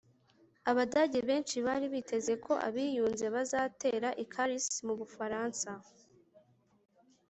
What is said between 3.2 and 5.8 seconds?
bazatera i calais, mu bufaransa